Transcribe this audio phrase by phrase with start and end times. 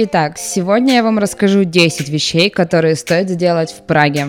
[0.00, 4.28] Итак, сегодня я вам расскажу 10 вещей, которые стоит сделать в Праге.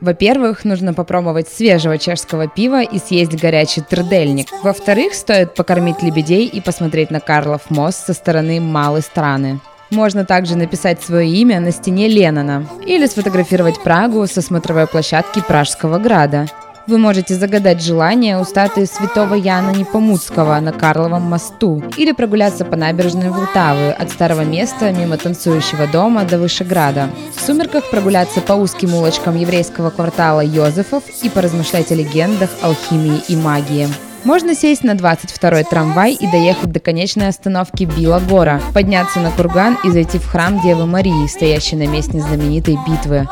[0.00, 4.46] Во-первых, нужно попробовать свежего чешского пива и съесть горячий трдельник.
[4.62, 9.58] Во-вторых, стоит покормить лебедей и посмотреть на Карлов мост со стороны малой страны.
[9.94, 15.98] Можно также написать свое имя на стене Леннона или сфотографировать Прагу со смотровой площадки Пражского
[15.98, 16.46] града.
[16.88, 22.74] Вы можете загадать желание у статуи святого Яна Непомуцкого на Карловом мосту или прогуляться по
[22.74, 27.08] набережной Влтавы от старого места мимо танцующего дома до Вышеграда.
[27.34, 33.36] В сумерках прогуляться по узким улочкам еврейского квартала Йозефов и поразмышлять о легендах, алхимии и
[33.36, 33.88] магии.
[34.24, 39.78] Можно сесть на 22-й трамвай и доехать до конечной остановки Била Гора, подняться на курган
[39.84, 43.28] и зайти в храм Девы Марии, стоящий на месте знаменитой битвы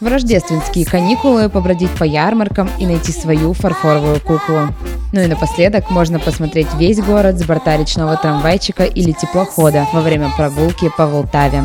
[0.00, 4.68] в рождественские каникулы побродить по ярмаркам и найти свою фарфоровую куклу.
[5.12, 10.30] Ну и напоследок можно посмотреть весь город с борта речного трамвайчика или теплохода во время
[10.36, 11.64] прогулки по Волтаве.